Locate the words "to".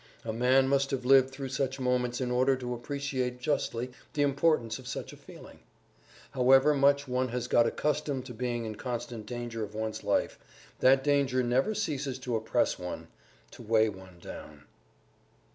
2.55-2.73, 8.25-8.33, 12.17-12.35, 13.51-13.61